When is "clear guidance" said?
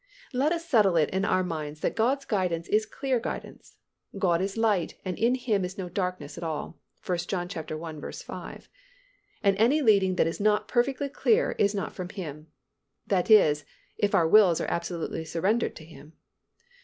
2.87-3.77